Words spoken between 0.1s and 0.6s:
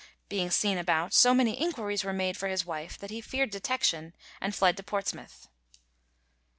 Being